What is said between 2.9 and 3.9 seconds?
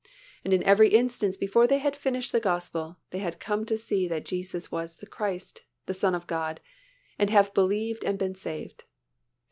they had come to